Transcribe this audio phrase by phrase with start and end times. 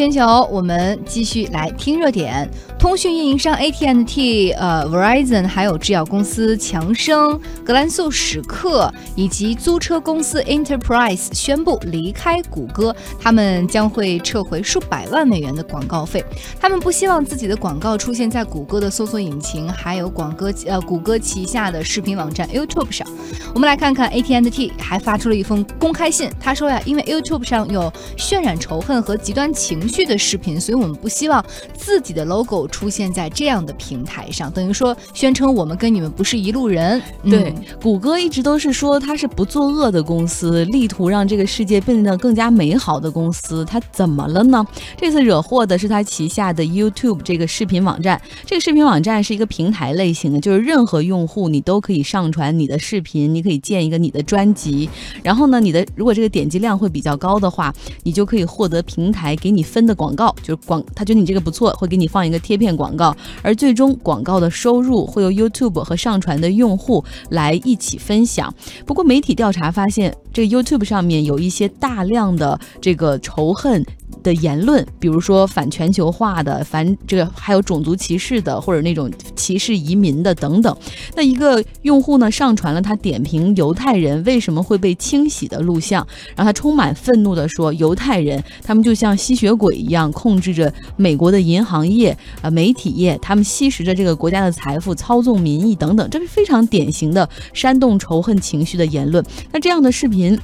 [0.00, 2.50] 全球，我们继续来听热点。
[2.78, 16.24] 通讯运营商 AT&T、呃 Verizon，还有制药公司强生、格兰素史克以及租车公司 Enterprise 宣布离开谷歌，他们将会撤回数百万美元的广告费。
[16.58, 23.06] 他们不希望自己的广告出现在谷歌的搜索引擎，还有广歌呃谷歌旗下的视频网站 YouTube 上。
[23.52, 31.44] 我们来看看 AT&T 还发出了一封公开信，他说呀，因为 YouTube 上有渲染仇恨和极端情绪去的视频，所以我们不希望
[31.74, 32.60] 自己的 logo。
[32.70, 37.02] 出现在这样的平台上，等于说宣称我们跟你们不是一路人。
[37.24, 43.64] 对，谷歌一直都是说它是不作恶的公司，力图让这个世界变得更加美好的公司。
[43.64, 44.64] 它怎么了呢？
[44.96, 48.20] 这次惹祸的是它旗下的 YouTube 这个视频网站。
[48.46, 54.88] 这个视频网站是一个平台类型的，就是任何用户你都可以上传你的视频，你可以建一个你的专辑，
[55.22, 62.60] 然后呢，你的如果这个点击量会比较高的话，你就可以获得平台给你分的广告，就是广，他觉得你这个不错，会给你放一个贴。
[62.60, 68.52] 片广告，而最终广告的收入会由 YouTube 和上传的用户来一起分享。
[68.84, 73.82] 不过，媒体调查发现，这个 YouTube 上面有一些大量的这个仇恨。
[74.22, 80.76] 的言论，比如说反全球化的、反这个还有种族歧视的，或者那种歧视移民的等等。
[81.16, 99.24] 那一个用户呢，上传了他点评犹太人为什么会被清洗的录像，然后他充满愤怒地说：“犹太人他们就像吸血鬼一样，控制着美国的银行业、啊媒体业，他们吸食着这个国家的财富，操纵民意等等。”这是非常典型的煽动仇恨情绪的言论。
[99.52, 100.38] 那这样的视频。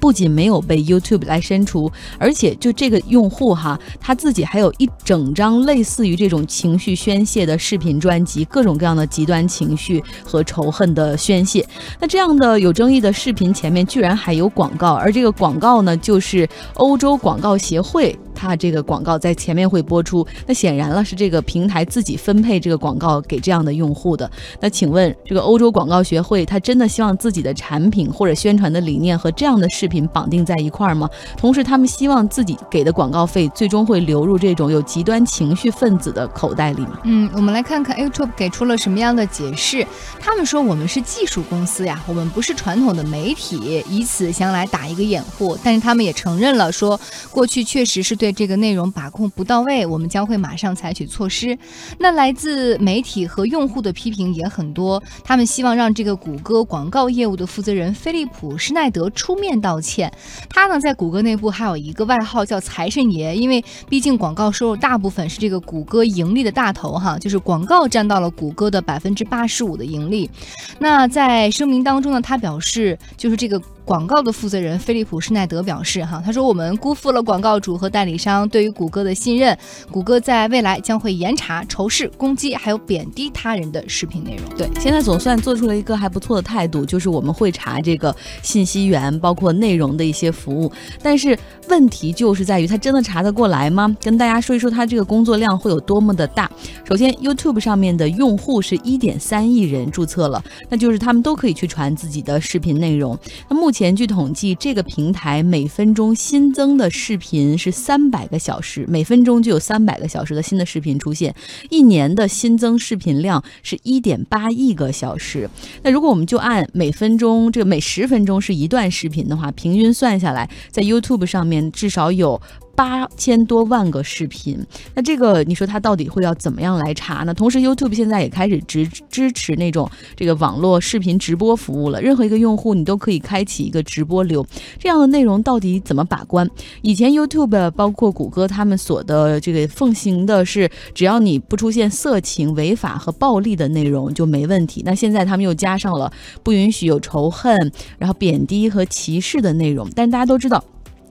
[0.00, 11.64] 不仅没有被 YouTube 来删除，而且就这个用户哈，他自己还有一整张类似于这种情绪宣泄的视频专辑，各种各样的极端情绪和仇恨的宣泄。
[12.00, 18.18] 那这样的有争议的视频前面居然还有广告，而这个广告呢，就是欧洲广告协会。
[18.40, 24.28] 它这个广告在前面会播出，那显然了是这个平台自己分配这个广告给这样的用户的。
[24.60, 31.06] 那请问这个欧洲广告学会，他真的希望自己的产品或者宣传的理念和这样的视频绑定在一块儿吗？
[31.36, 37.00] 同时，他们希望自己给的广告费最终会流入这种有极端情绪分子的口袋里吗？
[37.04, 39.86] 嗯，我们来看看 YouTube 给出了什么样的解释。
[40.18, 45.58] 他们说我们是技术公司呀，我们不是传统的媒体，以此想来打一个掩护。
[45.62, 46.98] 但是他们也承认了，说
[47.30, 48.29] 过去确实是对。
[48.32, 51.56] 这个内容把控不到位，我们将会马上采取措施。
[51.98, 60.12] 那来自媒体和用户的批评也很多，他们希望让这个谷歌广告业务的负责人菲利普施耐德出面道歉。
[60.48, 70.30] 他呢，在谷歌内部还有一个外号叫“财神爷”，因为毕竟广告收入大部分是这个谷歌盈利的大头哈，就是广告占到了谷歌的百分之八十五的盈利。
[70.78, 73.60] 那在声明当中呢，他表示就是这个。
[73.90, 79.58] 广告的负责人菲利普施耐德表示：“哈，他说我们辜负了广告主和代理商对于谷歌的信任。
[79.90, 84.56] 谷歌在未来将会严查仇视、攻击还有贬低他人的视频内容。
[84.56, 88.14] 对，现在总算做出了一个还不错的态度，就是我们会查这个
[88.44, 90.70] 信息源，包括内容的一些服务。
[91.02, 91.36] 但是
[91.68, 93.92] 问题就是在于，他真的查得过来吗？
[94.00, 96.48] 跟大家说一说，他这个工作量会有多么的大。
[96.84, 103.18] 首先，YouTube 上面的用户是一点三亿人注册了，那就是他们都可以去传自己的视频内容。
[103.48, 103.79] 那目前。
[103.80, 111.34] 前据统计，这个平台每分钟新增的视频是三百个小时，每分钟就有三百个小时的新的视频出现，
[111.70, 115.48] 一年的新增视频量是一点八亿个小时。
[115.82, 122.38] 那如果我们就按每分钟这个每十分钟是一段视频的话，平均算下来，在 YouTube 上面至少有。
[122.80, 124.58] 八千多万个视频，
[124.94, 127.34] 那这个你说他到底会要怎么样来查呢？
[127.34, 129.86] 同时，YouTube 现在也开始支支持那种
[130.16, 132.00] 这个网络视频直播服务了。
[132.00, 134.46] 任何一个用户你都可以开启一个直播流，
[134.78, 136.48] 这样的内容到底怎么把关？
[136.80, 144.80] 以前 YouTube 包括谷歌他们所的这个奉行的是，只要你不出现色情、违法和暴力的内容就没问题。
[144.86, 146.10] 那现在他们又加上了
[146.42, 147.54] 不允许有仇恨、
[147.98, 150.64] 然后贬低和歧视的内容，但大家都知道。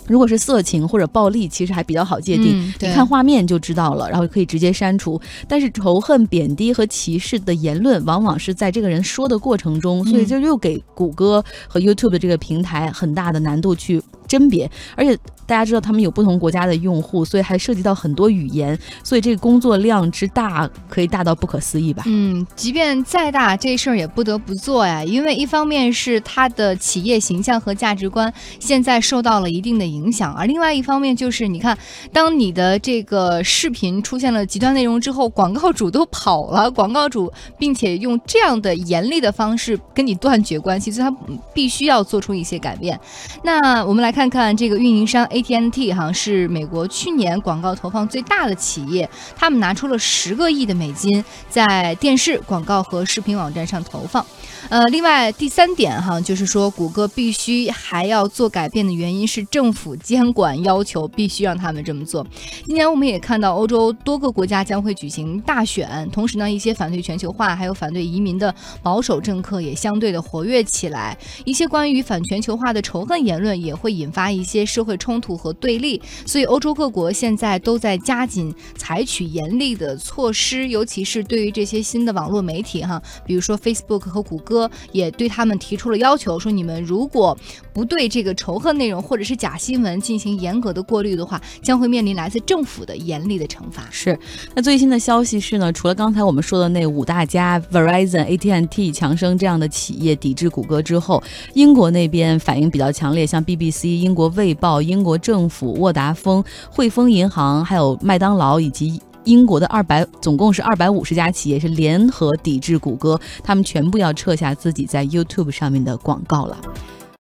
[0.09, 5.21] 如果是色情或者暴力，其实还比较好界定，你看画面就知道了，然后可以直接删除。
[5.47, 14.01] 但是仇恨、贬低和歧视的言论，往往是在这个人说的过程中，所以就又给谷歌和 YouTube 的这个平台很大的难度去。
[14.27, 15.17] 甄别，而且
[15.49, 22.03] 大家知道他们有不同国家的用户，所以还涉及到很多语言，所以这个工作量之大，可以大到不可思议吧？
[22.05, 31.77] 嗯，即便再大，这事儿也不得不做呀，因为一方面是他的企业形象和价值观现在受到了一定的影响，而另外一方面就是你看，
[32.13, 41.13] 当你的这个视频出现了极端内容之后，广告主都跑了，广告主并且用这样的严厉的方式跟你断绝关系，所以他
[41.51, 42.97] 必须要做出一些改变。
[43.43, 44.29] 那我们来看。
[44.29, 54.25] 看这个运营商 A AT&T 哈是美国去年广告投放最大的企业，他们拿出了十个亿的美金在电视广告和视频网站上投放。
[54.67, 62.25] 呃，另外第三点哈，就是说谷歌必须还要做改变的原因是政府监管要求必须让他们这么做。
[62.65, 68.53] 今年我们也看到欧洲多个国家将会举行大选，同时呢，一些反对全球化还有反对移民的
[68.83, 71.17] 保守政客也相对的活跃起来。
[71.45, 76.01] 一些关于反全球化的仇恨言论也会引发一些社会冲突和对立。
[76.25, 84.69] 所以欧洲各国现在都在加紧采取严厉的措施，尤其是对于这些新的网络媒体哈，比如说 Facebook 和谷歌。
[84.91, 87.37] 也对他们提出了要求，说你们如果
[87.71, 93.87] 不对这个仇恨内容或者是假新闻进行严格的过滤的话，将会面临来自政府的严厉的惩罚。
[93.91, 94.17] 是，
[94.55, 101.21] 那最新的消息是呢，除了刚才我们说的那五大家 Verizon、AT&T、强生这样的企业抵制谷歌之后，
[101.53, 109.01] 英国那边反应比较强烈，像 BBC、英国卫报、英国国政府、沃达丰、汇丰银行，还有麦当劳以及。
[109.25, 116.57] 英国的二百总共是二百五十家企业是联合抵制谷歌，他们全部要撤下自己在 YouTube 上面的广告了。